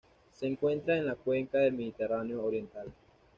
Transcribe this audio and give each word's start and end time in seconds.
Se 0.33 0.47
encuentra 0.47 0.97
en 0.97 1.05
la 1.05 1.13
Cuenca 1.13 1.59
del 1.59 1.73
Mediterráneo 1.73 2.43
oriental. 2.43 2.91